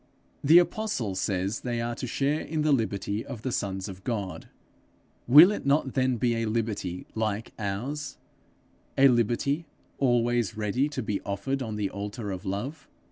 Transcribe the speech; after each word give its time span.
The 0.43 0.57
apostle 0.57 1.13
says 1.13 1.59
they 1.59 1.79
are 1.79 1.93
to 1.93 2.07
share 2.07 2.39
in 2.41 2.63
the 2.63 2.71
liberty 2.71 3.23
of 3.23 3.43
the 3.43 3.51
sons 3.51 3.87
of 3.87 4.03
God: 4.03 4.49
will 5.27 5.51
it 5.51 5.63
not 5.63 5.93
then 5.93 6.17
be 6.17 6.37
a 6.37 6.47
liberty 6.47 7.05
like 7.13 7.53
ours, 7.59 8.17
a 8.97 9.09
liberty 9.09 9.67
always 9.99 10.57
ready 10.57 10.89
to 10.89 11.03
be 11.03 11.21
offered 11.21 11.61
on 11.61 11.75
the 11.75 11.91
altar 11.91 12.31
of 12.31 12.45
love? 12.45 12.87